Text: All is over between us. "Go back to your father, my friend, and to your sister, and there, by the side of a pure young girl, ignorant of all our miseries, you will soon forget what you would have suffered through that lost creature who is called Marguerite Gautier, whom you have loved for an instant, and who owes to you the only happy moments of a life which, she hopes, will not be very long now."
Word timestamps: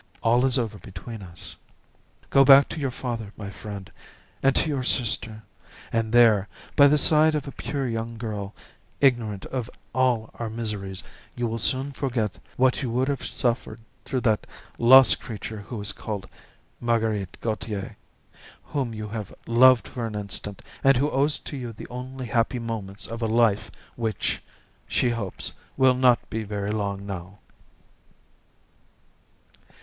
All 0.23 0.45
is 0.47 0.57
over 0.57 0.79
between 0.79 1.21
us. 1.21 1.55
"Go 2.31 2.43
back 2.43 2.67
to 2.69 2.79
your 2.79 2.89
father, 2.89 3.33
my 3.37 3.51
friend, 3.51 3.91
and 4.41 4.55
to 4.55 4.67
your 4.67 4.81
sister, 4.81 5.43
and 5.93 6.11
there, 6.11 6.47
by 6.75 6.87
the 6.87 6.97
side 6.97 7.35
of 7.35 7.47
a 7.47 7.51
pure 7.51 7.87
young 7.87 8.17
girl, 8.17 8.55
ignorant 8.99 9.45
of 9.45 9.69
all 9.93 10.31
our 10.39 10.49
miseries, 10.49 11.03
you 11.35 11.45
will 11.45 11.59
soon 11.59 11.91
forget 11.91 12.39
what 12.57 12.81
you 12.81 12.89
would 12.89 13.09
have 13.09 13.23
suffered 13.23 13.79
through 14.03 14.21
that 14.21 14.47
lost 14.79 15.19
creature 15.21 15.59
who 15.59 15.79
is 15.79 15.91
called 15.91 16.27
Marguerite 16.79 17.37
Gautier, 17.39 17.95
whom 18.63 18.95
you 18.95 19.07
have 19.09 19.31
loved 19.45 19.87
for 19.87 20.07
an 20.07 20.15
instant, 20.15 20.63
and 20.83 20.97
who 20.97 21.11
owes 21.11 21.37
to 21.37 21.55
you 21.55 21.71
the 21.73 21.85
only 21.89 22.25
happy 22.25 22.57
moments 22.57 23.05
of 23.05 23.21
a 23.21 23.27
life 23.27 23.69
which, 23.95 24.41
she 24.87 25.11
hopes, 25.11 25.51
will 25.77 25.93
not 25.93 26.27
be 26.27 26.41
very 26.43 26.71
long 26.71 27.05
now." 27.05 27.37